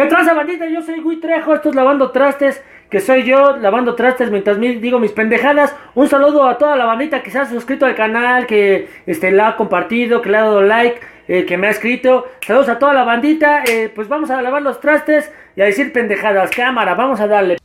[0.00, 0.66] ¿Qué traza, bandita?
[0.66, 4.98] Yo soy Gui Trejo, esto es Lavando Trastes, que soy yo, lavando trastes mientras digo
[4.98, 5.76] mis pendejadas.
[5.94, 9.48] Un saludo a toda la bandita que se ha suscrito al canal, que este, la
[9.48, 12.26] ha compartido, que le ha dado like, eh, que me ha escrito.
[12.40, 15.92] Saludos a toda la bandita, eh, pues vamos a lavar los trastes y a decir
[15.92, 16.50] pendejadas.
[16.50, 17.58] Cámara, vamos a darle.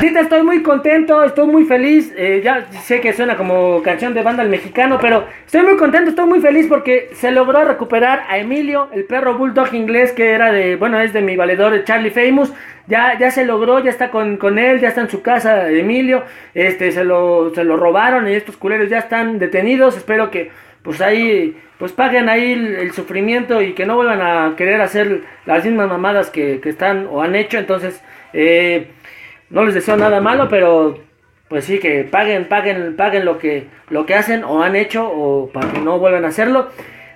[0.00, 2.12] Estoy muy contento, estoy muy feliz.
[2.16, 6.10] Eh, ya sé que suena como canción de banda al mexicano, pero estoy muy contento,
[6.10, 10.52] estoy muy feliz porque se logró recuperar a Emilio, el perro bulldog inglés que era
[10.52, 12.52] de, bueno, es de mi valedor Charlie Famous.
[12.86, 16.22] Ya, ya se logró, ya está con, con él, ya está en su casa Emilio.
[16.54, 19.96] Este, se lo, se lo robaron y estos culeros ya están detenidos.
[19.96, 20.52] Espero que,
[20.82, 25.64] pues ahí, pues paguen ahí el, sufrimiento y que no vuelvan a querer hacer las
[25.64, 27.58] mismas mamadas que, que están o han hecho.
[27.58, 28.00] Entonces,
[28.32, 28.88] eh
[29.50, 30.98] no les deseo nada malo, pero
[31.48, 35.48] pues sí que paguen, paguen, paguen lo que, lo que hacen o han hecho o
[35.48, 36.68] para que no vuelvan a hacerlo.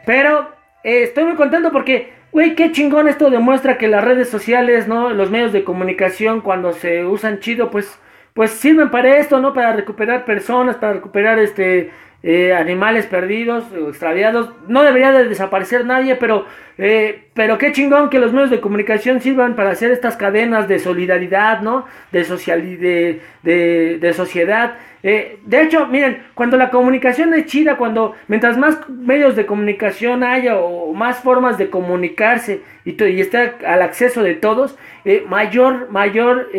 [0.06, 0.48] Pero
[0.84, 5.10] eh, estoy muy contento porque, güey, qué chingón esto demuestra que las redes sociales, ¿no?
[5.10, 7.98] Los medios de comunicación cuando se usan chido, pues,
[8.33, 9.53] pues sirven para esto, ¿no?
[9.53, 11.91] Para recuperar personas, para recuperar este
[12.25, 14.51] eh, animales perdidos o extraviados.
[14.69, 16.47] No debería de desaparecer nadie, pero,
[16.78, 20.78] eh, pero qué chingón que los medios de comunicación sirvan para hacer estas cadenas de
[20.78, 21.84] solidaridad, ¿no?
[22.12, 24.75] De, social, de, de, sociedad.
[25.03, 30.23] Eh, de hecho, miren, cuando la comunicación es chida, cuando mientras más medios de comunicación
[30.23, 34.78] haya o más formas de comunicarse y, y esté al acceso de todos,
[35.27, 36.50] mayor, mayor,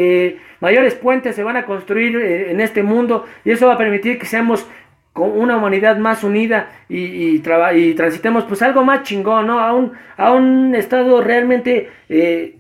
[0.60, 4.26] mayores puentes se van a construir en este mundo y eso va a permitir que
[4.26, 4.68] seamos
[5.14, 7.44] con una humanidad más unida y, y,
[7.76, 9.60] y, transitemos pues algo más chingón, ¿no?
[9.60, 12.58] A un, a un estado realmente eh,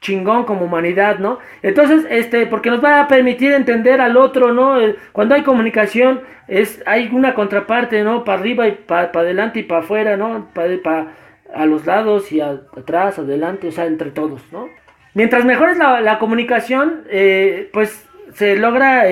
[0.00, 1.40] chingón como humanidad, ¿no?
[1.62, 4.80] Entonces, este, porque nos va a permitir entender al otro, ¿no?
[4.80, 8.22] Eh, cuando hay comunicación, es, hay una contraparte, ¿no?
[8.22, 10.48] Para arriba y para adelante y para afuera, ¿no?
[10.54, 11.08] Para
[11.52, 14.68] a los lados y atrás, adelante, o sea, entre todos, ¿no?
[15.14, 19.10] Mientras mejor es la, la comunicación, eh, pues se logra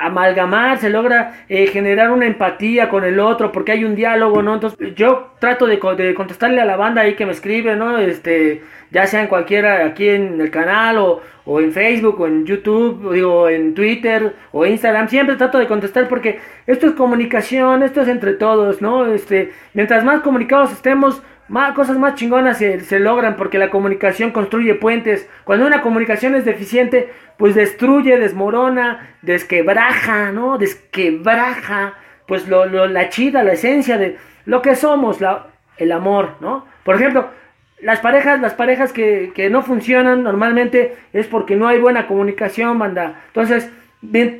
[0.00, 4.54] amalgamar, se logra eh, generar una empatía con el otro porque hay un diálogo, ¿no?
[4.54, 7.98] Entonces yo trato de, contestarle a la banda ahí que me escribe, ¿no?
[7.98, 12.44] Este, ya sea en cualquiera aquí en el canal o, o en Facebook o en
[12.44, 17.82] YouTube, o digo, en Twitter o Instagram, siempre trato de contestar porque esto es comunicación,
[17.82, 19.06] esto es entre todos, ¿no?
[19.06, 24.30] Este, mientras más comunicados estemos, más, cosas más chingonas se, se, logran porque la comunicación
[24.32, 25.28] construye puentes.
[25.44, 30.58] Cuando una comunicación es deficiente, pues destruye, desmorona, desquebraja, ¿no?
[30.58, 31.94] Desquebraja,
[32.26, 35.46] pues lo, lo, la chida, la esencia de lo que somos, la,
[35.78, 36.66] el amor, ¿no?
[36.84, 37.30] Por ejemplo,
[37.80, 42.78] las parejas, las parejas que, que no funcionan normalmente es porque no hay buena comunicación,
[42.78, 43.22] banda.
[43.28, 43.70] Entonces,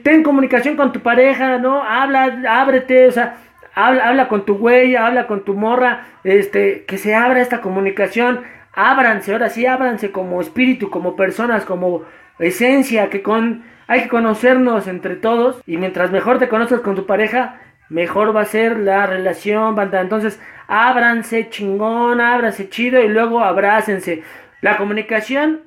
[0.02, 1.82] ten comunicación con tu pareja, ¿no?
[1.82, 3.38] Habla, ábrete, o sea,
[3.78, 8.42] habla, habla con tu güey, habla con tu morra, este, que se abra esta comunicación,
[8.72, 12.02] ábranse, ahora sí, ábranse como espíritu, como personas, como
[12.40, 17.06] esencia, que con, hay que conocernos entre todos, y mientras mejor te conozcas con tu
[17.06, 20.00] pareja, mejor va a ser la relación, banda.
[20.00, 24.24] Entonces, ábranse chingón, ábranse chido y luego abrácense.
[24.60, 25.60] La comunicación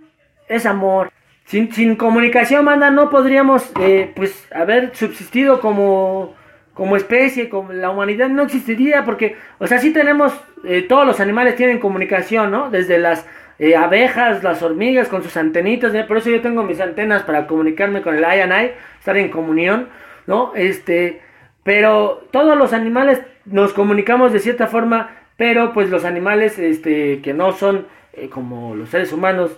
[0.50, 1.12] es amor.
[1.46, 6.36] Sin, sin comunicación, banda, no podríamos, eh, pues, haber subsistido como
[6.82, 10.34] como especie, como la humanidad no existiría porque, o sea, sí tenemos,
[10.64, 12.72] eh, todos los animales tienen comunicación, ¿no?
[12.72, 13.28] Desde las
[13.60, 18.02] eh, abejas, las hormigas con sus antenitas, por eso yo tengo mis antenas para comunicarme
[18.02, 19.90] con el I and I, estar en comunión,
[20.26, 20.54] ¿no?
[20.56, 21.22] Este,
[21.62, 27.36] pero todos los animales nos comunicamos de cierta forma, pero pues los animales, este, que
[27.36, 29.56] no son eh, como los seres humanos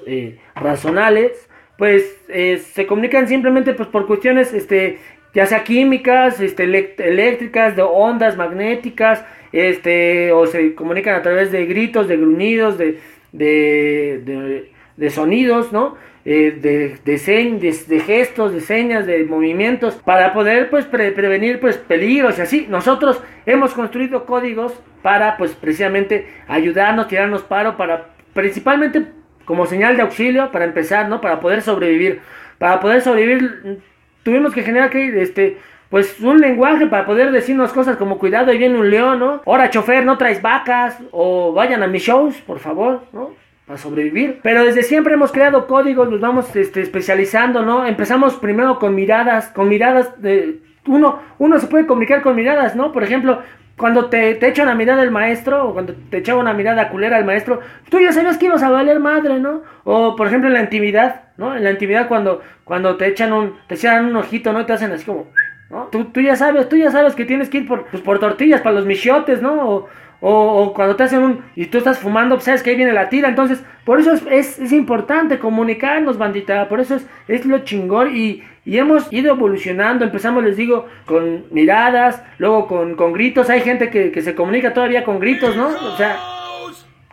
[0.56, 1.48] razonales,
[1.78, 5.00] pues se comunican simplemente pues por cuestiones este
[5.34, 11.66] ya sea químicas, este, eléctricas, de ondas magnéticas, este, o se comunican a través de
[11.66, 13.00] gritos, de gruñidos, de,
[13.32, 15.96] de, de, sonidos, ¿no?
[16.26, 22.42] Eh, de, de, gestos, de señas, de movimientos, para poder pues prevenir pues peligros y
[22.42, 22.68] así.
[22.70, 29.08] Nosotros hemos construido códigos para pues precisamente ayudarnos, tirarnos paro, para principalmente
[29.46, 31.20] como señal de auxilio, para empezar, ¿no?
[31.22, 32.22] Para poder sobrevivir.
[32.58, 33.82] Para poder sobrevivir
[34.24, 35.58] tuvimos que generar que, este,
[35.90, 39.42] pues un lenguaje para poder decirnos cosas como cuidado, ahí viene un león, ¿no?
[39.46, 43.32] Ahora chofer, no traes vacas, o vayan a mis shows, por favor, ¿no?
[43.68, 44.40] Para sobrevivir.
[44.42, 47.86] Pero desde siempre hemos creado códigos, nos vamos este, especializando, ¿no?
[47.86, 50.60] Empezamos primero con miradas, con miradas de...
[50.88, 52.92] Uno, uno se puede comunicar con miradas, ¿no?
[52.92, 53.42] Por ejemplo,
[53.78, 57.18] cuando te, te echa una mirada el maestro, o cuando te echaba una mirada culera
[57.18, 57.60] el maestro,
[57.90, 59.64] tú ya sabías que ibas a valer madre, ¿no?
[59.84, 61.56] O por ejemplo en la intimidad, ¿no?
[61.56, 64.66] En la intimidad cuando, cuando te echan un, te echan un ojito, ¿no?
[64.66, 65.28] Te hacen así como,
[65.70, 65.86] ¿no?
[65.92, 68.62] Tú, tú ya sabes, tú ya sabes que tienes que ir por, pues, por tortillas
[68.62, 69.68] para los michotes, ¿no?
[69.68, 69.90] O,
[70.26, 71.44] o, cuando te hacen un...
[71.54, 73.28] y tú estás fumando, pues sabes que ahí viene la tira.
[73.28, 76.70] Entonces, por eso es, es, importante comunicarnos, bandita.
[76.70, 80.06] Por eso es, es lo chingón y, y, hemos ido evolucionando.
[80.06, 83.50] Empezamos, les digo, con miradas, luego con, con gritos.
[83.50, 85.68] Hay gente que, que se comunica todavía con gritos, ¿no?
[85.68, 86.18] O sea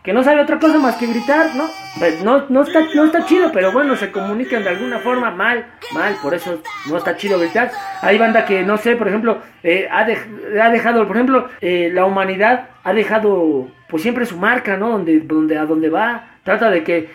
[0.03, 1.65] que no sabe otra cosa más que gritar, ¿no?
[1.99, 5.65] Pues no, no, está, no está chido, pero bueno, se comunican de alguna forma mal,
[5.93, 7.71] mal, por eso no está chido gritar.
[8.01, 12.05] Hay banda que, no sé, por ejemplo, eh, ha, ha, dejado, por ejemplo, eh, la
[12.05, 14.89] humanidad ha dejado, pues siempre su marca, ¿no?
[14.89, 17.09] Donde, donde, a donde va, trata de que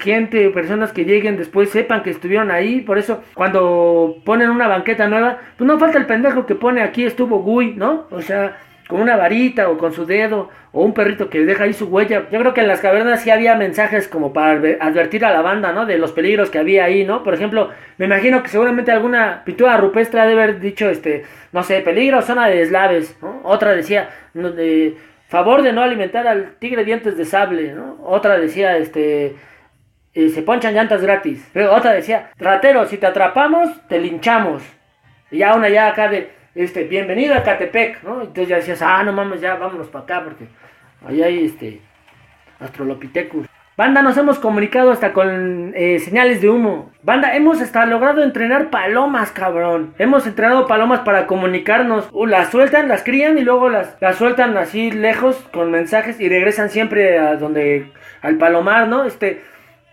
[0.00, 2.80] gente, personas que lleguen después sepan que estuvieron ahí.
[2.80, 7.04] Por eso, cuando ponen una banqueta nueva, pues no falta el pendejo que pone aquí
[7.04, 8.06] estuvo Gui, ¿no?
[8.10, 8.58] O sea,
[8.88, 12.26] con una varita o con su dedo o un perrito que deja ahí su huella.
[12.30, 15.72] Yo creo que en las cavernas sí había mensajes como para advertir a la banda,
[15.72, 15.86] ¿no?
[15.86, 17.22] De los peligros que había ahí, ¿no?
[17.22, 21.62] Por ejemplo, me imagino que seguramente alguna pintura rupestre ha de haber dicho, este, no
[21.62, 23.40] sé, peligro, zona de eslaves, ¿no?
[23.44, 24.96] Otra decía, de,
[25.28, 27.98] favor de no alimentar al tigre dientes de sable, ¿no?
[28.04, 29.36] Otra decía, este,
[30.14, 31.48] eh, se ponchan llantas gratis.
[31.52, 34.62] Pero otra decía, ratero, si te atrapamos, te linchamos.
[35.30, 38.20] Y ya una ya acá de este, bienvenido a Catepec, ¿no?
[38.20, 40.46] Entonces ya decías, ah, no mames, ya vámonos para acá porque
[41.06, 41.80] ahí hay este
[42.60, 43.46] Astrolopithecus.
[43.76, 46.92] Banda, nos hemos comunicado hasta con eh, señales de humo.
[47.02, 49.94] Banda, hemos hasta logrado entrenar palomas, cabrón.
[49.98, 52.08] Hemos entrenado palomas para comunicarnos.
[52.12, 56.28] Uh, las sueltan, las crían y luego las, las sueltan así lejos con mensajes y
[56.28, 57.90] regresan siempre a donde,
[58.22, 59.06] al palomar, ¿no?
[59.06, 59.42] Este,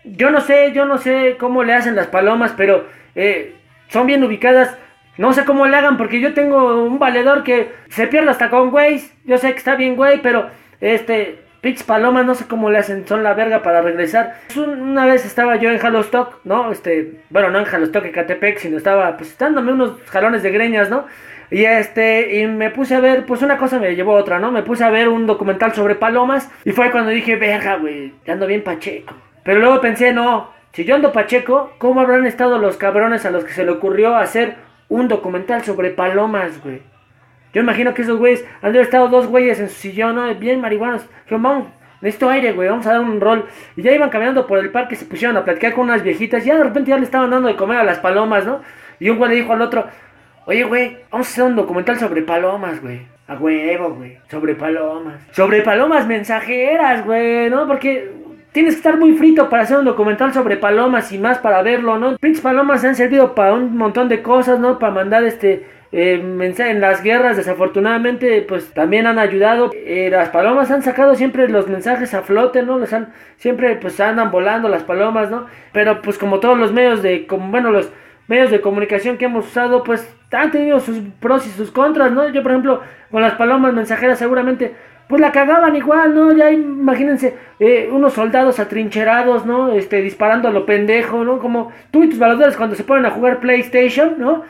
[0.04, 3.54] yo no sé, yo no sé cómo le hacen las palomas, pero eh,
[3.88, 4.76] son bien ubicadas.
[5.18, 8.70] No sé cómo le hagan porque yo tengo un valedor que se pierde hasta con
[8.70, 9.02] güey.
[9.24, 10.48] Yo sé que está bien güey, pero
[10.80, 14.34] este, Pitch Palomas, no sé cómo le hacen, son la verga para regresar.
[14.56, 16.72] Una vez estaba yo en Halostock, ¿no?
[16.72, 20.90] Este, bueno, no en Halostock, en Catepec, sino estaba pues dándome unos jalones de greñas,
[20.90, 21.06] ¿no?
[21.52, 24.50] Y este, y me puse a ver, pues una cosa me llevó a otra, ¿no?
[24.50, 28.46] Me puse a ver un documental sobre palomas y fue cuando dije, verga, güey, ando
[28.46, 29.14] bien pacheco.
[29.44, 33.44] Pero luego pensé, no, si yo ando pacheco, ¿cómo habrán estado los cabrones a los
[33.44, 34.56] que se le ocurrió hacer
[34.92, 36.82] un documental sobre palomas, güey.
[37.54, 40.34] Yo imagino que esos güeyes han estado dos güeyes en su sillón, ¿no?
[40.34, 41.08] Bien marihuanos.
[41.24, 41.68] Dijeron, vamos,
[42.02, 43.46] necesito aire, güey, vamos a dar un rol.
[43.76, 46.44] Y ya iban caminando por el parque, se pusieron a platicar con unas viejitas.
[46.44, 48.60] Y ya de repente ya le estaban dando de comer a las palomas, ¿no?
[49.00, 49.86] Y un güey le dijo al otro,
[50.44, 53.00] oye, güey, vamos a hacer un documental sobre palomas, güey.
[53.28, 54.18] A huevo, güey.
[54.30, 55.22] Sobre palomas.
[55.30, 57.66] Sobre palomas mensajeras, güey, ¿no?
[57.66, 58.10] Porque
[58.52, 61.98] Tienes que estar muy frito para hacer un documental sobre palomas y más para verlo,
[61.98, 62.18] ¿no?
[62.18, 64.78] Pinches palomas han servido para un montón de cosas, ¿no?
[64.78, 66.20] Para mandar este eh,
[66.58, 69.70] en las guerras, desafortunadamente, pues también han ayudado.
[69.74, 72.78] Eh, las palomas han sacado siempre los mensajes a flote, ¿no?
[72.78, 75.46] Los han, siempre pues andan volando las palomas, ¿no?
[75.72, 77.90] Pero pues como todos los medios de, como, bueno, los
[78.28, 82.28] medios de comunicación que hemos usado, pues han tenido sus pros y sus contras, ¿no?
[82.28, 84.74] Yo, por ejemplo, con las palomas mensajeras seguramente
[85.12, 86.32] pues la cagaban igual, ¿no?
[86.32, 89.74] Ya imagínense eh, unos soldados atrincherados, ¿no?
[89.74, 91.38] Este, disparando a lo pendejo, ¿no?
[91.38, 94.42] Como tú y tus valedores cuando se ponen a jugar PlayStation, ¿no?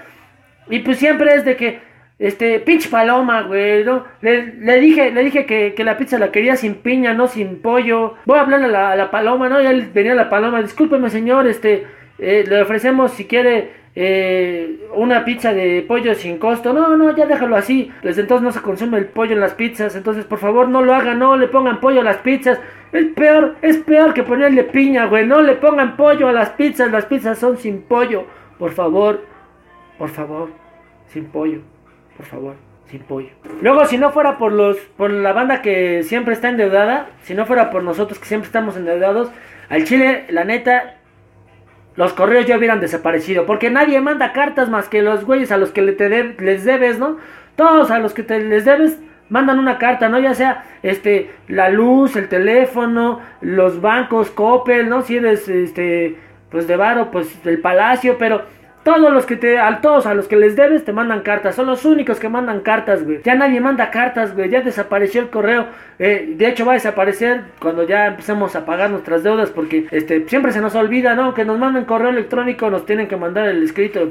[0.71, 1.81] Y pues siempre es de que,
[2.21, 4.05] este, pinche paloma, güey, ¿no?
[4.21, 8.15] Le, dije, le dije que, la pizza la quería sin piña, no sin pollo.
[8.25, 9.61] Voy a hablarle a la, la paloma, ¿no?
[9.61, 11.89] Y él venía la paloma, discúlpeme señor, este,
[12.21, 16.73] eh, le ofrecemos si quiere eh, una pizza de pollo sin costo.
[16.73, 17.93] No, no, ya déjalo así.
[18.03, 19.95] Desde entonces no se consume el pollo en las pizzas.
[19.97, 22.59] Entonces, por favor, no lo hagan, no le pongan pollo a las pizzas.
[22.93, 25.27] Es peor, es peor que ponerle piña, güey.
[25.27, 26.91] No le pongan pollo a las pizzas.
[26.91, 28.25] Las pizzas son sin pollo.
[28.59, 29.27] Por favor,
[29.99, 30.51] por favor,
[31.09, 31.61] sin pollo.
[32.17, 32.55] Por favor,
[32.87, 33.31] sin pollo.
[33.61, 37.45] Luego, si no fuera por los, por la banda que siempre está endeudada, si no
[37.45, 39.31] fuera por nosotros que siempre estamos endeudados,
[39.69, 40.97] al Chile, la neta,
[41.97, 43.47] los correos ya hubieran desaparecido.
[43.47, 46.99] Porque nadie manda cartas más que los güeyes a los que le te les debes,
[46.99, 47.19] ¿no?
[47.57, 50.19] Todos a los que te les debes mandan una carta, ¿no?
[50.19, 55.03] Ya sea este la luz, el teléfono, los bancos, Coppel, ¿no?
[55.03, 56.17] Si eres este
[56.51, 58.43] pues de varo, pues del palacio, pero
[58.83, 61.55] todos los que te, a todos a los que les debes te mandan cartas.
[61.55, 63.21] Son los únicos que mandan cartas, güey.
[63.23, 64.51] Ya nadie manda cartas, güey.
[64.51, 65.67] Ya desapareció el correo.
[65.99, 70.29] Eh, de hecho va a desaparecer cuando ya empecemos a pagar nuestras deudas porque este
[70.29, 71.33] siempre se nos olvida, ¿no?
[71.35, 74.11] Que nos manden correo electrónico, nos tienen que mandar el escrito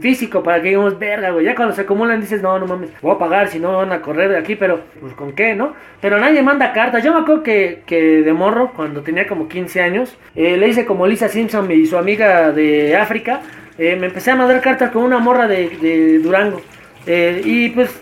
[0.00, 1.44] físico para que digamos, verga, güey.
[1.44, 4.00] Ya cuando se acumulan dices, no, no mames, voy a pagar si no van a
[4.00, 5.74] correr de aquí, pero pues con qué, ¿no?
[6.00, 7.04] Pero nadie manda cartas.
[7.04, 10.84] Yo me acuerdo que, que de morro, cuando tenía como 15 años, eh, le hice
[10.84, 13.40] como Lisa Simpson y su amiga de África
[13.78, 16.60] eh, me empecé a mandar cartas con una morra de, Durango.
[17.06, 18.00] Eh, y pues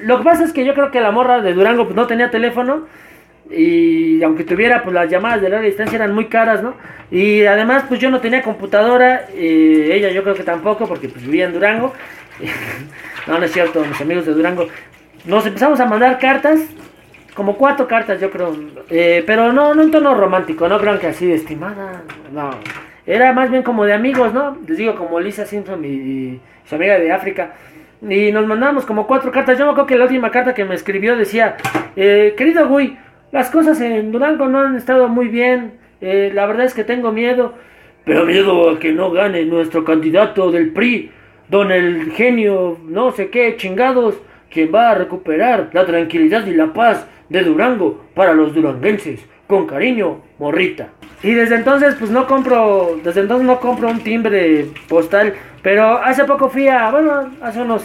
[0.00, 2.30] lo que pasa es que yo creo que la morra de Durango pues, no tenía
[2.30, 2.86] teléfono.
[3.50, 6.74] Y aunque tuviera, pues las llamadas de larga distancia eran muy caras, ¿no?
[7.10, 9.26] Y además, pues yo no tenía computadora.
[9.34, 11.92] Eh, ella yo creo que tampoco, porque pues vivía en Durango.
[13.26, 14.68] no, no es cierto, mis amigos de Durango.
[15.24, 16.60] Nos empezamos a mandar cartas,
[17.34, 18.54] como cuatro cartas yo creo,
[18.90, 22.50] eh, pero no, no en tono romántico, no crean que así de estimada, no.
[23.06, 24.56] Era más bien como de amigos, ¿no?
[24.66, 27.52] Les digo, como Lisa Simpson y, su amiga de África.
[28.00, 29.58] Y nos mandamos como cuatro cartas.
[29.58, 31.56] Yo me acuerdo que la última carta que me escribió decía,
[31.96, 32.96] eh, querido Gui,
[33.34, 35.72] las cosas en Durango no han estado muy bien.
[36.00, 37.54] Eh, la verdad es que tengo miedo.
[38.04, 41.10] Pero miedo a que no gane nuestro candidato del PRI,
[41.48, 44.14] don el genio, no sé qué, chingados,
[44.50, 49.26] quien va a recuperar la tranquilidad y la paz de Durango para los duranguenses.
[49.48, 50.90] Con cariño, morrita.
[51.24, 55.34] Y desde entonces, pues no compro, desde entonces no compro un timbre postal.
[55.60, 57.82] Pero hace poco fui a, bueno, hace unos,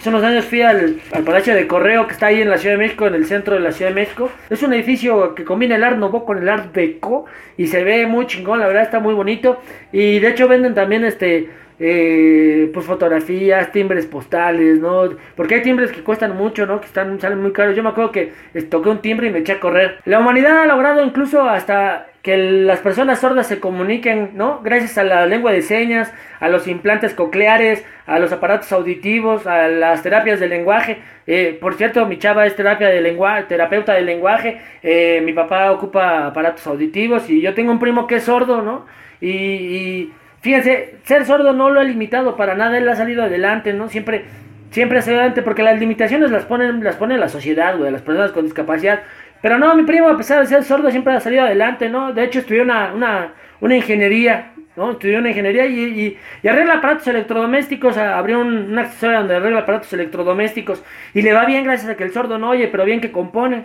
[0.00, 2.76] hace unos años fui al, al, Palacio de Correo que está ahí en la Ciudad
[2.76, 4.30] de México, en el centro de la Ciudad de México.
[4.48, 7.26] Es un edificio que combina el Art Nouveau con el Art Deco
[7.58, 9.60] y se ve muy chingón, la verdad está muy bonito.
[9.92, 15.10] Y de hecho venden también este eh, pues fotografías, timbres postales, ¿no?
[15.36, 16.80] Porque hay timbres que cuestan mucho, ¿no?
[16.80, 17.76] Que están, salen muy caros.
[17.76, 18.32] Yo me acuerdo que
[18.70, 19.98] toqué un timbre y me eché a correr.
[20.06, 24.60] La humanidad ha logrado incluso hasta que las personas sordas se comuniquen, ¿no?
[24.62, 29.68] Gracias a la lengua de señas, a los implantes cocleares, a los aparatos auditivos, a
[29.68, 30.98] las terapias de lenguaje.
[31.26, 34.60] Eh, por cierto, mi chava es terapia de lenguaje, terapeuta de lenguaje.
[34.82, 38.86] Eh, mi papá ocupa aparatos auditivos y yo tengo un primo que es sordo, ¿no?
[39.22, 40.10] y
[40.40, 43.88] Fíjense, ser sordo no lo ha limitado para nada, él ha salido adelante, ¿no?
[43.88, 44.24] Siempre,
[44.70, 48.02] siempre ha salido adelante porque las limitaciones las ponen, las pone la sociedad, güey, las
[48.02, 49.02] personas con discapacidad.
[49.42, 52.12] Pero no, mi primo, a pesar de ser sordo, siempre ha salido adelante, ¿no?
[52.12, 54.92] De hecho, estudió una, una, una ingeniería, ¿no?
[54.92, 59.92] Estudió una ingeniería y, y, arregla aparatos electrodomésticos, abrió un, una accesorio donde arregla aparatos
[59.92, 60.82] electrodomésticos
[61.14, 63.64] y le va bien gracias a que el sordo no oye, pero bien que compone.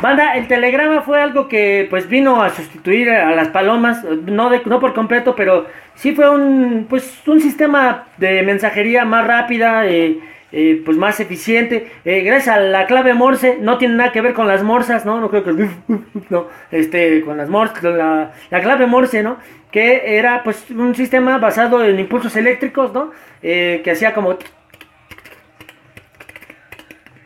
[0.00, 4.62] Banda, el telegrama fue algo que pues vino a sustituir a las palomas, no, de,
[4.64, 5.66] no por completo, pero
[5.96, 10.20] sí fue un, pues, un sistema de mensajería más rápida, eh,
[10.52, 11.90] eh, pues más eficiente.
[12.04, 15.20] Eh, gracias a la clave Morse, no tiene nada que ver con las morsas, ¿no?
[15.20, 15.68] No creo que...
[16.30, 19.38] No, este, con las Morse, la, la clave Morse, ¿no?
[19.72, 23.10] Que era pues un sistema basado en impulsos eléctricos, ¿no?
[23.40, 24.36] que hacía como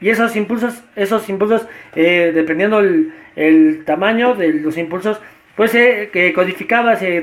[0.02, 5.20] y esos impulsos, esos impulsos, eh, dependiendo el, tamaño de los impulsos,
[5.56, 7.22] pues se eh, codificaba, se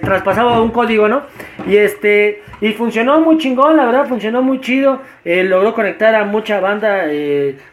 [0.00, 1.24] traspasaba un código, ¿no?
[1.66, 5.02] Y este, y funcionó muy chingón, la verdad, funcionó muy chido.
[5.24, 7.04] Eh, logró conectar a mucha banda,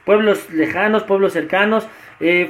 [0.04, 1.88] pueblos lejanos, pueblos cercanos.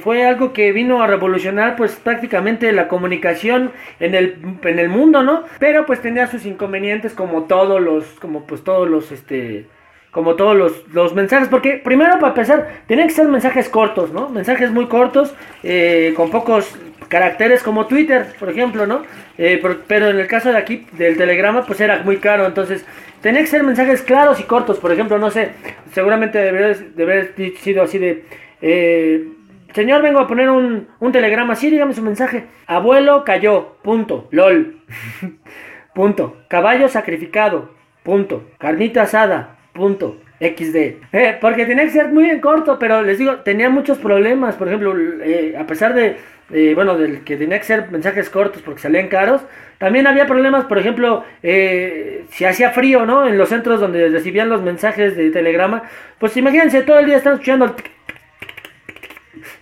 [0.02, 5.22] fue algo que vino a revolucionar pues prácticamente la comunicación en el, en el mundo,
[5.22, 5.44] ¿no?
[5.60, 9.66] Pero pues tenía sus inconvenientes como todos los, como pues todos los, este,
[10.10, 14.28] como todos los, mensajes, porque primero para empezar, tienen que ser mensajes cortos, ¿no?
[14.28, 16.76] Mensajes muy cortos, eh, con pocos
[17.08, 19.02] caracteres, como Twitter, por ejemplo, ¿no?
[19.38, 22.84] Eh, pero, en el caso de aquí, del telegrama, pues era muy caro, entonces,
[23.20, 25.50] tenía que ser mensajes claros y cortos, por ejemplo, no sé,
[25.92, 28.24] seguramente debería de haber sido así de...
[28.62, 29.28] Eh,
[29.74, 32.46] señor, vengo a poner un, un telegrama, sí, dígame su mensaje.
[32.66, 34.80] Abuelo cayó, punto, lol,
[35.94, 36.36] punto.
[36.48, 37.70] Caballo sacrificado,
[38.02, 38.44] punto.
[38.58, 40.18] Carnita asada, punto.
[40.40, 40.76] XD.
[41.12, 44.56] Eh, porque tenía que ser muy en corto, pero les digo, tenía muchos problemas.
[44.56, 46.16] Por ejemplo, eh, a pesar de,
[46.74, 49.42] bueno, del que tenía que ser mensajes cortos porque salían caros,
[49.78, 53.26] también había problemas, por ejemplo, eh, si hacía frío, ¿no?
[53.26, 55.84] En los centros donde recibían los mensajes de telegrama,
[56.18, 57.74] pues imagínense, todo el día están escuchando.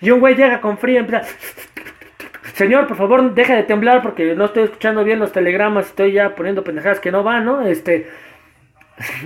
[0.01, 1.29] Y un güey llega con frío, empieza.
[2.55, 6.35] Señor, por favor, deja de temblar porque no estoy escuchando bien los telegramas, estoy ya
[6.35, 7.67] poniendo pendejadas que no van, ¿no?
[7.67, 8.09] Este.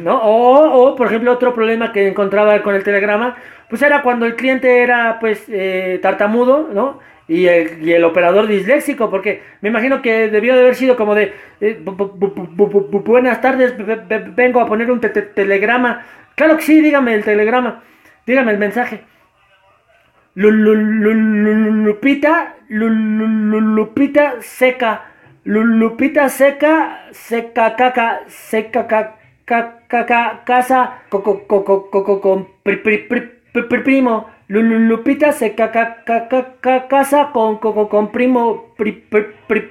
[0.02, 0.20] ¿No?
[0.22, 3.36] O, por ejemplo, otro problema que encontraba con el telegrama,
[3.68, 7.00] pues era cuando el cliente era, pues, eh, tartamudo, ¿no?
[7.28, 11.80] Y el, operador disléxico, porque me imagino que debió de haber sido como de, eh,
[13.04, 13.74] buenas tardes,
[14.34, 16.04] vengo a poner un telegrama.
[16.34, 17.82] Claro que sí, dígame el telegrama,
[18.26, 19.04] dígame el mensaje.
[20.34, 21.36] Lupita,
[22.68, 25.04] Lupita seca,
[25.44, 31.02] Lupita seca, seca caca, seca caca casa
[32.20, 32.48] con
[33.84, 34.26] primo.
[34.48, 38.74] Lupita se casa con con primo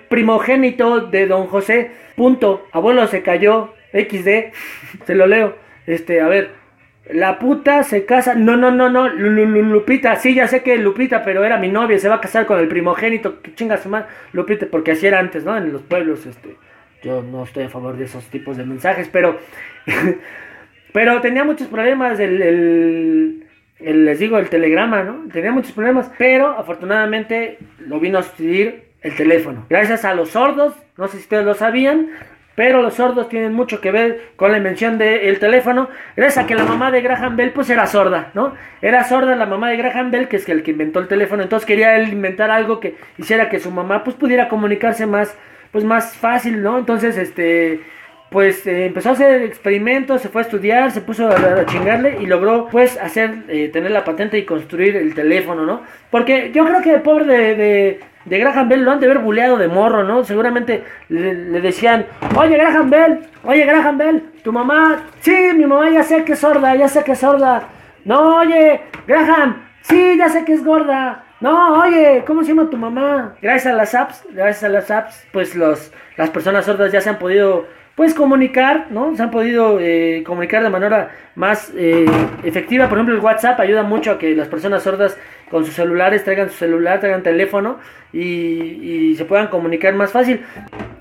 [0.09, 1.91] primogénito de don José.
[2.15, 2.67] Punto.
[2.71, 4.51] Abuelo se cayó xd
[5.05, 5.55] se lo leo.
[5.85, 6.61] Este a ver.
[7.09, 10.15] La puta se casa no no no no Lupita.
[10.15, 12.67] Sí ya sé que Lupita pero era mi novia se va a casar con el
[12.67, 16.57] primogénito que chingas más Lupita porque así era antes no en los pueblos este
[17.01, 19.39] yo no estoy a favor de esos tipos de mensajes, pero,
[20.93, 23.45] pero tenía muchos problemas el,
[23.79, 25.27] les digo, el telegrama, ¿no?
[25.31, 29.65] Tenía muchos problemas, pero afortunadamente lo vino a sustituir el teléfono.
[29.69, 32.09] Gracias a los sordos, no sé si ustedes lo sabían,
[32.55, 36.53] pero los sordos tienen mucho que ver con la invención del teléfono, gracias a que
[36.53, 38.53] la mamá de Graham Bell pues era sorda, ¿no?
[38.81, 41.65] Era sorda la mamá de Graham Bell, que es el que inventó el teléfono, entonces
[41.65, 45.35] quería él inventar algo que hiciera que su mamá pues pudiera comunicarse más,
[45.71, 46.77] pues más fácil, ¿no?
[46.77, 47.81] Entonces, este
[48.31, 52.25] pues eh, empezó a hacer experimentos, se fue a estudiar, se puso a, chingarle y
[52.25, 55.81] logró pues hacer, eh, tener la patente y construir el teléfono, ¿no?
[56.09, 59.57] Porque yo creo que el pobre de, de, Graham Bell lo han de haber buleado
[59.57, 60.23] de morro, ¿no?
[60.23, 62.05] Seguramente le, decían,
[62.37, 66.39] oye Graham Bell, oye Graham Bell, tu mamá, sí, mi mamá ya sé que es
[66.39, 67.67] sorda, ya sé que es sorda.
[68.05, 71.25] No, oye, Graham, sí, ya sé que es gorda.
[71.41, 73.35] No, oye, ¿cómo se llama tu mamá?
[73.41, 77.09] Gracias a las apps, gracias a las apps, pues los, las personas sordas ya se
[77.09, 79.15] han podido pues comunicar, ¿no?
[79.15, 82.05] Se han podido eh, comunicar de manera más eh,
[82.43, 82.87] efectiva.
[82.87, 85.17] Por ejemplo, el WhatsApp ayuda mucho a que las personas sordas
[85.49, 87.79] con sus celulares traigan su celular, traigan teléfono
[88.13, 90.41] y, se puedan comunicar más fácil.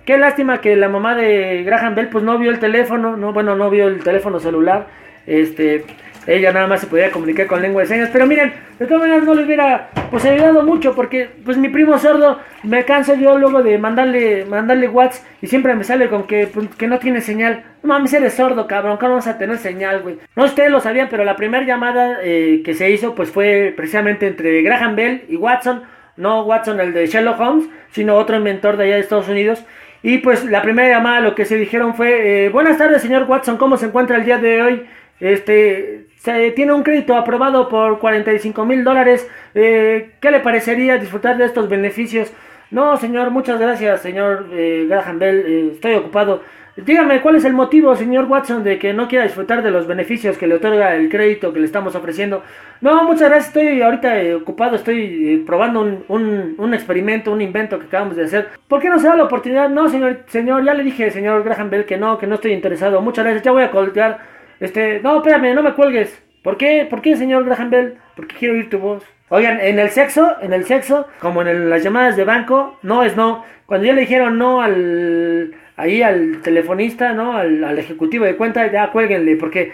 [0.05, 3.57] Qué lástima que la mamá de Graham Bell pues no vio el teléfono, no, bueno,
[3.57, 4.89] no vio el teléfono celular.
[5.27, 5.85] Este,
[6.27, 8.11] ella nada más se podía comunicar con lengua de señas.
[8.12, 11.99] Pero miren, de todas maneras no le hubiera pues ayudado mucho porque pues mi primo
[11.99, 16.47] sordo me canso yo luego de mandarle mandarle WhatsApp y siempre me sale con que,
[16.47, 17.65] pues, que no tiene señal.
[17.83, 20.19] No mames, eres sordo, cabrón, ¿cómo vamos a tener señal, güey?
[20.37, 24.27] No ustedes lo sabían, pero la primera llamada eh, que se hizo pues fue precisamente
[24.27, 25.83] entre Graham Bell y Watson.
[26.17, 29.65] No Watson el de Sherlock Holmes, sino otro inventor de allá de Estados Unidos.
[30.03, 33.57] Y pues la primera llamada lo que se dijeron fue, eh, buenas tardes señor Watson,
[33.57, 34.87] ¿cómo se encuentra el día de hoy?
[35.21, 39.27] Este, se tiene un crédito aprobado por 45 mil dólares.
[39.55, 42.31] Eh, ¿Qué le parecería disfrutar de estos beneficios?
[42.71, 45.45] No, señor, muchas gracias, señor eh, Graham Bell.
[45.47, 46.43] Eh, estoy ocupado.
[46.77, 50.37] Dígame, ¿cuál es el motivo, señor Watson, de que no quiera disfrutar de los beneficios
[50.37, 52.43] que le otorga el crédito que le estamos ofreciendo?
[52.83, 58.17] No, muchas gracias, estoy ahorita ocupado, estoy probando un, un, experimento, un invento que acabamos
[58.17, 58.49] de hacer.
[58.69, 59.71] ¿Por qué no se da la oportunidad?
[59.71, 63.00] No, señor, señor, ya le dije, señor Graham Bell, que no, que no estoy interesado.
[63.00, 66.23] Muchas gracias, ya voy a colgar este, no, espérame, no me cuelgues.
[66.43, 66.87] ¿Por qué?
[66.88, 67.99] ¿Por qué, señor Graham Bell?
[68.14, 69.05] Porque quiero oír tu voz.
[69.29, 73.17] Oigan, en el sexo, en el sexo, como en las llamadas de banco, no es
[73.17, 73.45] no.
[73.67, 77.37] Cuando ya le dijeron no al, ahí al telefonista, ¿no?
[77.37, 79.73] Al, ejecutivo de cuenta, ya cuélguenle, porque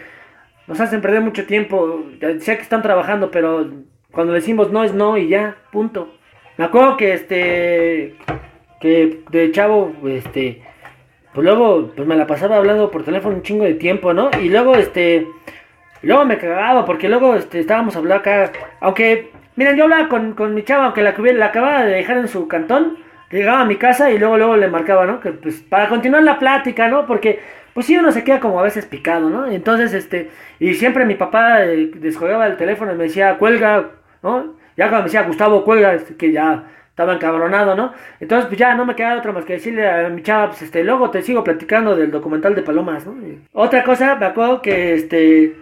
[0.67, 2.05] nos hacen perder mucho tiempo.
[2.21, 3.71] Ya sé que están trabajando, pero
[4.13, 6.15] cuando decimos no es no y ya, punto.
[6.59, 8.17] Me acuerdo que este,
[8.81, 10.63] que de chavo, este,
[11.37, 14.31] pues luego pues me la pasaba hablando por teléfono un chingo de tiempo, ¿no?
[14.41, 15.29] Y luego este
[16.01, 20.55] luego me cagaba porque luego este estábamos hablando acá, aunque miren, yo hablaba con, con
[20.55, 22.97] mi chava, aunque la, la acababa de dejar en su cantón,
[23.31, 25.21] llegaba a mi casa y luego luego le marcaba, ¿no?
[25.21, 27.05] Que pues para continuar la plática, ¿no?
[27.05, 27.41] Porque
[27.75, 29.47] pues sí uno se queda como a veces picado, ¿no?
[29.47, 33.91] Entonces este y siempre mi papá eh, descolgaba el teléfono y me decía, "Cuelga",
[34.23, 34.55] ¿no?
[34.79, 36.65] Ya cuando me decía, "Gustavo, cuelga", este, que ya
[36.97, 37.93] estaba encabronado, ¿no?
[38.21, 40.83] Entonces, pues ya no me queda otra más que decirle a mi chava, pues este,
[40.83, 43.15] luego te sigo platicando del documental de Palomas, ¿no?
[43.53, 45.57] otra cosa, me acuerdo que este,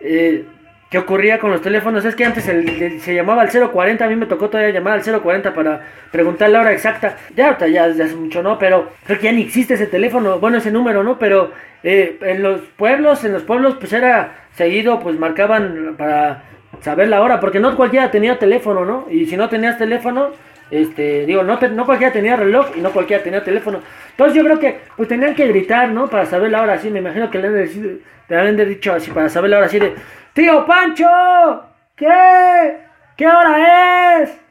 [0.00, 0.44] eh,
[0.90, 4.26] que ocurría con los teléfonos es que antes se llamaba al 040, a mí me
[4.26, 7.16] tocó todavía llamar al 040 para preguntar la hora exacta.
[7.36, 8.58] Ya ahorita ya hace mucho, ¿no?
[8.58, 11.20] Pero creo que ya ni existe ese teléfono, bueno, ese número, ¿no?
[11.20, 11.52] Pero
[11.84, 16.42] eh, en los pueblos, en los pueblos, pues era seguido, pues marcaban para
[16.80, 19.06] saber la hora, porque no cualquiera tenía teléfono, ¿no?
[19.08, 20.30] Y si no tenías teléfono,
[20.70, 23.80] este, digo, no, no cualquiera tenía reloj y no cualquiera tenía teléfono.
[24.10, 26.08] Entonces yo creo que pues tenían que gritar, ¿no?
[26.08, 26.90] Para saber la hora así.
[26.90, 29.94] Me imagino que le han, dicho así para saber la hora así de,
[30.32, 31.64] tío Pancho,
[31.96, 32.76] ¿qué?
[33.16, 34.49] ¿Qué hora es?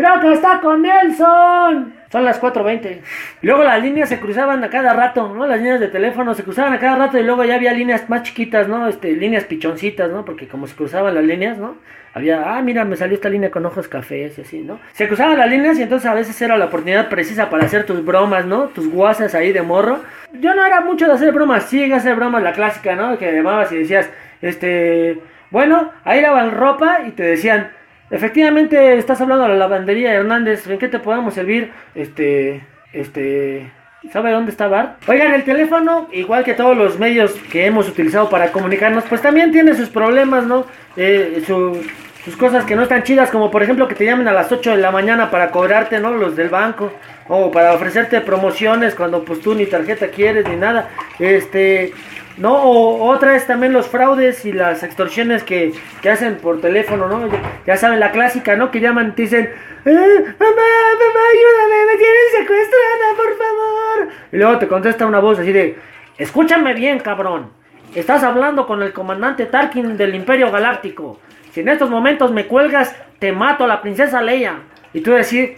[0.00, 1.92] Creo que está con Nelson.
[2.10, 3.00] Son las 4.20.
[3.42, 5.46] Luego las líneas se cruzaban a cada rato, ¿no?
[5.46, 8.22] Las líneas de teléfono se cruzaban a cada rato y luego ya había líneas más
[8.22, 8.88] chiquitas, ¿no?
[8.88, 10.24] Este, líneas pichoncitas, ¿no?
[10.24, 11.76] Porque como se cruzaban las líneas, ¿no?
[12.14, 14.80] Había, ah, mira, me salió esta línea con ojos cafés y así, ¿no?
[14.92, 18.02] Se cruzaban las líneas y entonces a veces era la oportunidad precisa para hacer tus
[18.02, 18.68] bromas, ¿no?
[18.68, 20.00] Tus guasas ahí de morro.
[20.32, 23.18] Yo no era mucho de hacer bromas, sí, de hacer bromas la clásica, ¿no?
[23.18, 24.08] Que llamabas y decías,
[24.40, 27.70] este, bueno, ahí lavan ropa y te decían,
[28.10, 31.70] efectivamente estás hablando de la lavandería Hernández, ¿en qué te podemos servir?
[31.94, 33.70] Este, este,
[34.12, 35.06] ¿Sabe dónde está Bart?
[35.08, 39.52] Oigan, el teléfono, igual que todos los medios que hemos utilizado para comunicarnos, pues también
[39.52, 40.64] tiene sus problemas, ¿no?
[40.96, 44.50] Eh, sus cosas que no están chidas, como por ejemplo que te llamen a las
[44.50, 46.12] 8 de la mañana para cobrarte, ¿no?
[46.12, 46.92] Los del banco,
[47.28, 50.88] o para ofrecerte promociones cuando pues tú ni tarjeta quieres ni nada.
[51.18, 51.92] Este,
[52.36, 55.72] no, o otra es también los fraudes y las extorsiones que,
[56.10, 57.28] hacen por teléfono, ¿no?
[57.66, 58.70] Ya, saben, la clásica, ¿no?
[58.70, 64.14] Que llaman te dicen, eh, mamá, mamá, ayúdame, me tienen secuestrada, por favor.
[64.32, 65.76] Y luego te contesta una voz así de,
[66.18, 67.50] escúchame bien, cabrón.
[67.94, 71.18] Estás hablando con el comandante Tarkin del Imperio Galáctico.
[71.52, 74.60] Si en estos momentos me cuelgas, te mato a la princesa Leia.
[74.92, 75.50] Y tú decís,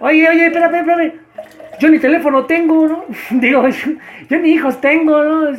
[0.00, 1.12] oye, oye, espérame, espérame.
[1.78, 3.04] yo ni teléfono tengo, ¿no?
[3.30, 3.66] Digo,
[4.30, 5.54] yo, ni hijos tengo, ¿no?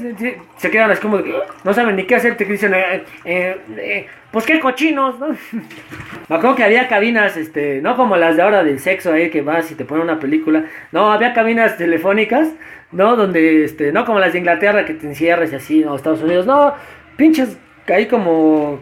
[0.58, 1.20] Se, quedan así como,
[1.64, 5.28] no saben ni qué hacer, te dicen, eh, eh, eh, pues qué cochinos, ¿no?
[6.30, 9.42] Me acuerdo que había cabinas, este, no como las de ahora del sexo ahí que
[9.42, 12.50] vas y te ponen una película, no, había cabinas telefónicas,
[12.92, 13.16] ¿no?
[13.16, 15.96] Donde, este, no como las de Inglaterra que te encierres y así, ¿no?
[15.96, 16.74] Estados Unidos, no,
[17.16, 18.80] pinches, hay como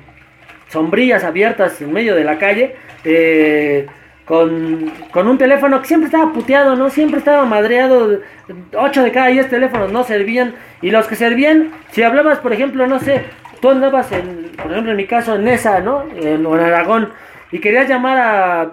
[0.70, 3.86] sombrillas abiertas en medio de la calle, eh
[4.26, 6.90] con, con, un teléfono que siempre estaba puteado, ¿no?
[6.90, 8.20] Siempre estaba madreado.
[8.76, 10.56] 8 de cada 10 teléfonos no servían.
[10.82, 13.26] Y los que servían, si hablabas, por ejemplo, no sé,
[13.62, 16.04] tú andabas, en, por ejemplo, en mi caso, en esa, ¿no?
[16.16, 17.10] En, en Aragón.
[17.52, 18.72] Y querías llamar a,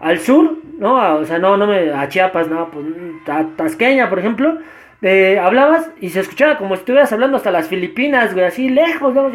[0.00, 1.16] al sur, ¿no?
[1.16, 2.86] o sea, no, no me, a Chiapas, no, pues
[3.28, 4.58] a Tasqueña, por ejemplo.
[5.02, 9.14] Eh, hablabas y se escuchaba como si estuvieras hablando hasta las Filipinas, güey, así lejos,
[9.14, 9.30] ¿no?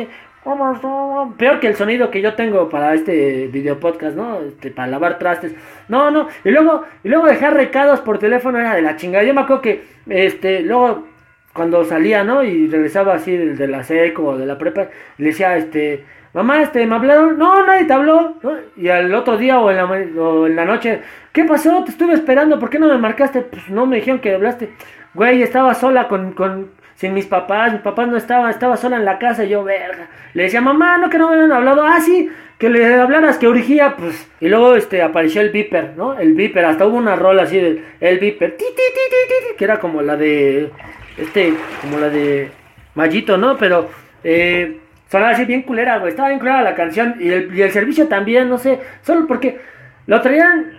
[1.38, 4.42] Peor que el sonido que yo tengo para este video podcast, ¿no?
[4.42, 5.54] Este, para lavar trastes.
[5.88, 6.30] No, no.
[6.44, 9.24] Y luego, y luego dejar recados por teléfono era de la chingada.
[9.24, 11.06] Yo me acuerdo que, este, luego,
[11.54, 12.44] cuando salía, ¿no?
[12.44, 14.88] Y regresaba así de, la seco o de la prepa,
[15.20, 17.38] le decía, este, mamá, este, ¿me hablaron?
[17.38, 18.36] No, nadie te habló.
[18.76, 21.02] Y al otro día o en, la, o en la noche,
[21.34, 21.84] ¿qué pasó?
[21.84, 23.42] Te estuve esperando, ¿por qué no me marcaste?
[23.42, 24.72] Pues no me dijeron que hablaste.
[25.14, 26.72] Güey, estaba sola con, con
[27.02, 30.08] sin mis papás, mis papás no estaban, estaba sola en la casa y yo, verga.
[30.36, 33.48] Le decía, mamá, no que no me habían hablado, ah, sí, que le hablaras que
[33.48, 34.30] urgía, pues.
[34.40, 36.20] Y luego este apareció el Viper, ¿no?
[36.20, 38.84] El Viper, hasta hubo una rola así del el Viper, ti, ti,
[39.58, 40.70] que era como la de,
[41.18, 42.52] este, como la de
[42.94, 43.58] Mallito, ¿no?
[43.58, 43.90] Pero,
[44.24, 44.78] eh,
[45.10, 48.08] sonaba así bien culera, güey, estaba bien culera la canción y el, y el servicio
[48.10, 49.60] también, no sé, solo porque
[50.06, 50.78] lo traían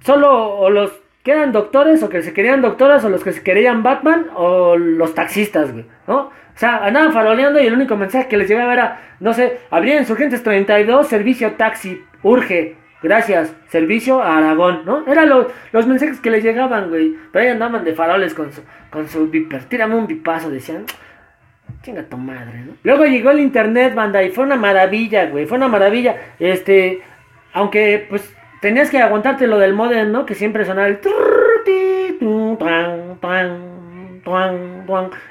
[0.00, 0.90] solo o los
[1.22, 4.76] que eran doctores o que se querían doctoras o los que se querían Batman o
[4.76, 6.18] los taxistas, güey, ¿no?
[6.18, 9.98] O sea, andaban faroleando y el único mensaje que les llegaba era, no sé, abrían
[9.98, 15.06] Insurgentes 32, servicio taxi, urge, gracias, servicio a Aragón, ¿no?
[15.06, 17.14] Eran los mensajes que les llegaban, güey.
[17.32, 20.84] Pero ahí andaban de faroles con su, con su viper, tírame un bipazo, decían,
[21.82, 22.72] chinga tu madre, ¿no?
[22.82, 27.02] Luego llegó el internet, banda, y fue una maravilla, güey, fue una maravilla, este,
[27.52, 30.26] aunque, pues, tenías que aguantarte lo del modem, ¿no?
[30.26, 30.98] Que siempre sonaba el...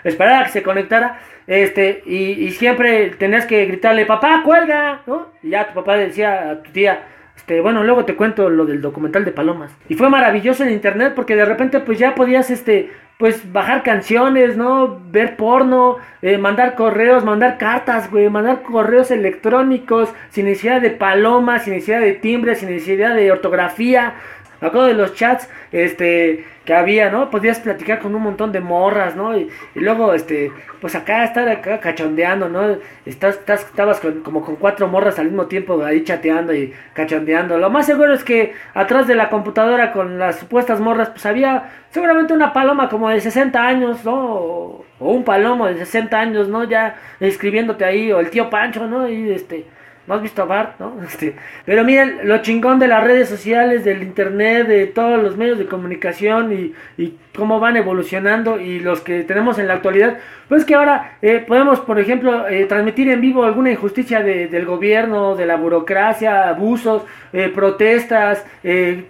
[0.03, 1.19] Esperar a que se conectara.
[1.47, 5.27] Este, y, siempre tenías que gritarle, papá, cuelga, ¿no?
[5.41, 7.05] Y ya tu papá decía a tu tía,
[7.37, 9.73] este, bueno, luego te cuento lo del documental de Palomas.
[9.87, 14.57] Y fue maravilloso en internet porque de repente pues ya podías, este, pues bajar canciones,
[14.57, 14.99] ¿no?
[15.09, 21.63] Ver porno, eh, mandar correos, mandar cartas, güey, mandar correos electrónicos, sin necesidad de palomas,
[21.63, 24.15] sin necesidad de timbre, sin necesidad de ortografía.
[24.61, 27.29] Me acuerdo de los chats, este, que había, ¿no?
[27.29, 29.37] Podías platicar con un montón de morras, ¿no?
[29.37, 30.51] Y, luego, este,
[30.81, 32.75] pues acá estar acá cachondeando, ¿no?
[33.05, 37.57] Estás, estás, estabas como con cuatro morras al mismo tiempo ahí chateando y cachondeando.
[37.57, 41.69] Lo más seguro es que atrás de la computadora con las supuestas morras, pues había
[41.91, 44.15] seguramente una paloma como de 60 años, ¿no?
[44.15, 46.65] O, o un palomo de 60 años, ¿no?
[46.65, 49.07] Ya escribiéndote ahí, o el tío Pancho, ¿no?
[49.07, 49.65] Y este
[50.07, 50.95] ¿No has visto a Bart, no?
[51.05, 55.57] Este, pero miren, lo chingón de las redes sociales, del internet, de todos los medios
[55.59, 60.17] de comunicación y, cómo van evolucionando y los que tenemos en la actualidad,
[60.49, 64.65] pues que ahora eh, podemos, por ejemplo, eh, transmitir en vivo alguna injusticia de, del
[64.65, 69.05] gobierno, de la burocracia, abusos, eh, protestas, eh,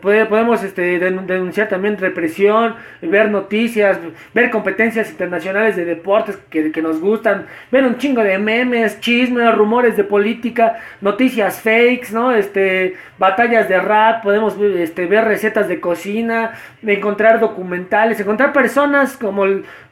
[0.00, 3.98] podemos este, denunciar también represión, ver noticias,
[4.32, 9.54] ver competencias internacionales de deportes que, que, nos gustan, ver un chingo de memes, chismes,
[9.54, 12.32] rumores de política, noticias fakes, ¿no?
[12.32, 19.44] Este, batallas de rap, podemos este, ver recetas de cocina, encontrar documentales, encontrar personas como,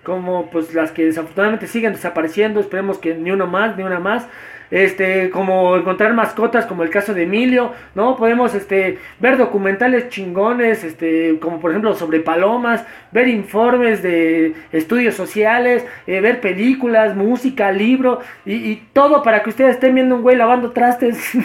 [0.02, 4.26] como pues las que desafortunadamente siguen desapareciendo, esperemos que ni uno más, ni una más
[4.74, 8.16] este, como encontrar mascotas, como el caso de Emilio, ¿no?
[8.16, 15.14] Podemos, este, ver documentales chingones, este, como por ejemplo sobre palomas, ver informes de estudios
[15.14, 20.22] sociales, eh, ver películas, música, libro, y, y todo para que ustedes estén viendo un
[20.22, 21.18] güey lavando trastes.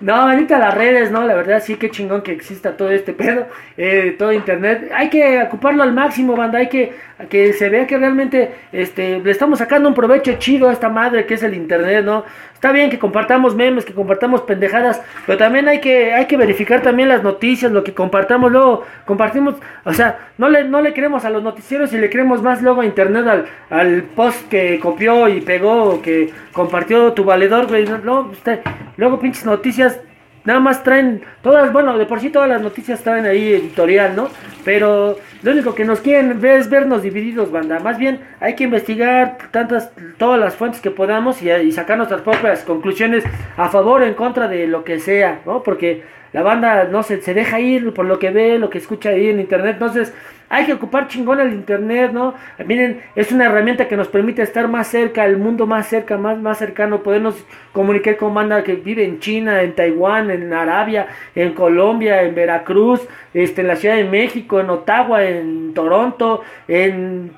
[0.00, 1.26] No, ahorita las redes, ¿no?
[1.26, 4.90] La verdad sí, que chingón que exista todo este pedo, eh, todo internet.
[4.94, 6.58] Hay que ocuparlo al máximo, banda.
[6.58, 6.94] Hay que
[7.28, 11.26] que se vea que realmente este, le estamos sacando un provecho chido a esta madre
[11.26, 12.24] que es el internet, ¿no?
[12.60, 16.82] Está bien que compartamos memes, que compartamos pendejadas, pero también hay que, hay que verificar
[16.82, 21.24] también las noticias, lo que compartamos luego, compartimos, o sea, no le, no le creemos
[21.24, 25.26] a los noticieros y le creemos más luego a internet al, al post que copió
[25.30, 28.60] y pegó, que compartió tu valedor, güey, no, usted,
[28.98, 29.98] luego pinches noticias
[30.42, 34.28] Nada más traen, todas, bueno, de por sí todas las noticias traen ahí editorial, ¿no?
[34.64, 37.78] Pero lo único que nos quieren ver es vernos divididos, banda.
[37.78, 42.20] Más bien hay que investigar tantas, todas las fuentes que podamos y, y sacar nuestras
[42.20, 43.24] propias conclusiones
[43.56, 45.62] a favor o en contra de lo que sea, ¿no?
[45.62, 49.10] Porque la banda no se, se deja ir por lo que ve, lo que escucha
[49.10, 49.72] ahí en internet.
[49.74, 50.14] Entonces,
[50.52, 52.34] hay que ocupar chingón el internet, ¿no?
[52.66, 56.38] Miren, es una herramienta que nos permite estar más cerca, el mundo más cerca, más,
[56.38, 61.54] más cercano, podernos comunicar con banda que vive en China, en Taiwán, en Arabia, en
[61.54, 63.00] Colombia, en Veracruz,
[63.32, 67.30] este, en la Ciudad de México, en Ottawa, en Toronto, en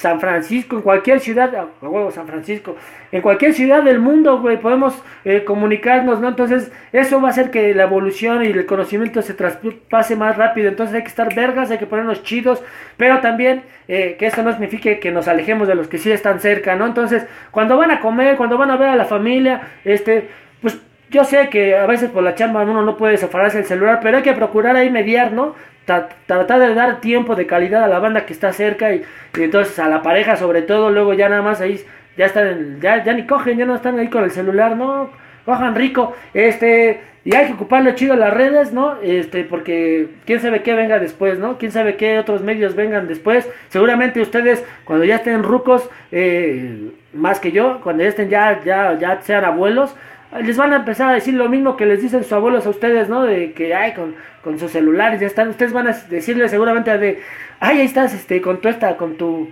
[0.00, 2.74] San Francisco, en cualquier ciudad, a San Francisco,
[3.12, 4.94] en cualquier ciudad del mundo, güey, podemos
[5.26, 6.28] eh, comunicarnos, ¿no?
[6.28, 10.70] Entonces, eso va a hacer que la evolución y el conocimiento se traspase más rápido.
[10.70, 12.62] Entonces, hay que estar vergas, hay que ponernos chidos,
[12.96, 16.40] pero también eh, que eso no signifique que nos alejemos de los que sí están
[16.40, 16.86] cerca, ¿no?
[16.86, 20.28] Entonces, cuando van a comer, cuando van a ver a la familia, este,
[20.62, 20.78] pues
[21.10, 24.16] yo sé que a veces por la chamba uno no puede separarse el celular, pero
[24.16, 25.54] hay que procurar ahí mediar, ¿no?
[25.84, 29.02] Tratar de dar tiempo de calidad a la banda que está cerca y,
[29.34, 31.80] entonces a la pareja sobre todo, luego ya nada más ahí
[32.16, 35.10] ya están, ya, ya ni cogen, ya no están ahí con el celular, no,
[35.44, 39.00] cojan rico, este, y hay que ocuparlo chido las redes, ¿no?
[39.02, 41.58] Este, porque quién sabe qué venga después, ¿no?
[41.58, 43.46] Quién sabe qué otros medios vengan después.
[43.68, 48.98] Seguramente ustedes, cuando ya estén rucos, eh, más que yo, cuando ya estén ya, ya,
[48.98, 49.94] ya sean abuelos,
[50.38, 53.08] les van a empezar a decir lo mismo que les dicen sus abuelos a ustedes,
[53.08, 53.24] ¿no?
[53.24, 57.20] De que, ay, con, con sus celulares ya están, ustedes van a decirle seguramente de,
[57.58, 59.50] ay, ahí estás, este, con tu esta, con tu,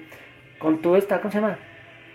[0.59, 1.59] con tu esta, ¿cómo se llama?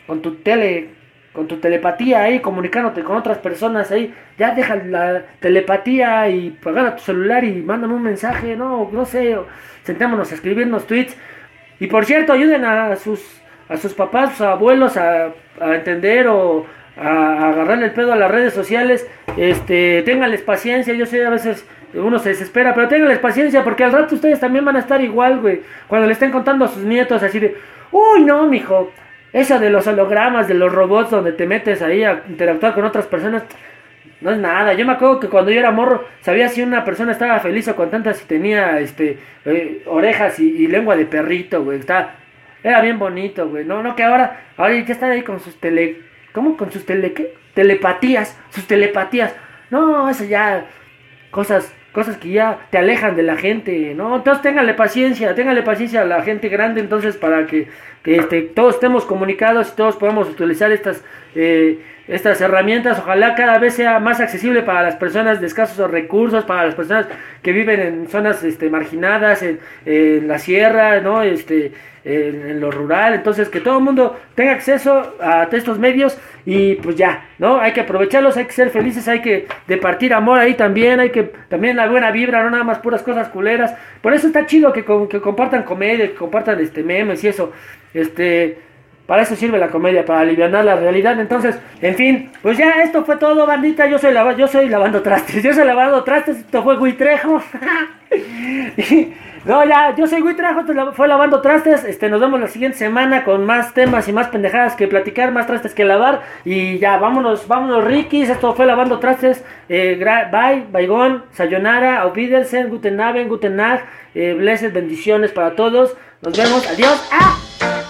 [0.08, 0.90] Con tu tele,
[1.34, 6.96] con tu telepatía ahí, comunicándote con otras personas ahí, ya deja la telepatía y a
[6.96, 9.38] tu celular y mándame un mensaje, no, no sé,
[9.84, 11.18] sentémonos a escribirnos tweets.
[11.80, 16.66] Y por cierto, ayuden a sus, a sus papás, sus abuelos a, a entender o
[16.98, 21.66] a, agarrarle el pedo a las redes sociales, este, ténganles paciencia, yo sé a veces
[21.94, 25.40] uno se desespera, pero ténganles paciencia porque al rato ustedes también van a estar igual,
[25.40, 27.56] güey, cuando le estén contando a sus nietos así de,
[27.92, 28.92] uy, no, mijo,
[29.32, 33.08] esa de los hologramas, de los robots donde te metes ahí a interactuar con otras
[33.08, 33.44] personas,
[34.22, 34.74] no es nada.
[34.74, 37.76] Yo me acuerdo que cuando yo era morro, sabía si una persona estaba feliz o
[37.76, 41.80] contenta si tenía este eh, orejas y, lengua de perrito, güey.
[41.80, 42.16] Está,
[42.64, 43.66] era bien bonito, güey.
[43.66, 45.98] No, no que ahora, ahora ya está ahí con sus tele
[46.34, 46.58] ¿Cómo?
[46.58, 47.14] Con sus tele,
[47.54, 49.34] telepatías, sus telepatías.
[49.70, 50.66] No, eso ya,
[51.32, 54.16] cosas, cosas que ya te alejan de la gente, ¿no?
[54.16, 57.68] Entonces ténganle paciencia, ténganle paciencia a la gente grande, entonces para que,
[58.04, 61.04] que este, todos estemos comunicados y todos podamos utilizar estas,
[61.36, 63.00] eh, estas herramientas.
[63.00, 67.08] Ojalá cada vez sea más accesible para las personas de escasos recursos, para las personas
[67.42, 71.22] que viven en zonas este, marginadas, en, la sierra, ¿no?
[71.22, 71.72] Este,
[72.06, 76.98] en, lo rural, entonces que todo el mundo tenga acceso a estos medios y pues
[76.98, 77.60] ya, ¿no?
[77.60, 81.24] Hay que aprovecharlos, hay que ser felices, hay que departir amor ahí también, hay que
[81.48, 83.74] también la buena vibra, no nada más puras cosas culeras.
[84.02, 87.54] Por eso está chido que, que compartan comedia, que compartan este memes y eso.
[87.94, 88.58] Este,
[89.06, 91.20] para eso sirve la comedia, para aliviar la realidad.
[91.20, 93.86] Entonces, en fin, pues ya esto fue todo, bandita.
[93.88, 95.44] Yo soy, la, yo soy lavando trastes.
[95.44, 96.38] Yo soy lavando trastes.
[96.38, 97.42] Esto fue Guitrejo.
[99.46, 101.84] No, ya, yo soy Guitrejo, esto fue lavando trastes.
[101.84, 105.48] Este, nos vemos la siguiente semana con más temas y más pendejadas que platicar, más
[105.48, 106.22] trastes que lavar.
[106.46, 108.30] Y ya, vámonos, vámonos, Rikis.
[108.30, 109.44] Esto fue lavando trastes.
[109.68, 109.98] Eh,
[110.32, 113.30] bye, Baigón, Sayonara, Auf Wiedersehen, Guten Abend.
[114.16, 115.94] Eh, blessed, bendiciones para todos.
[116.22, 117.10] Nos vemos, adiós.
[117.12, 117.83] ¡Ah!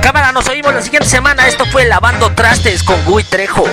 [0.00, 1.48] Cámara, nos oímos la siguiente semana.
[1.48, 3.64] Esto fue Lavando Trastes con Gui Trejo.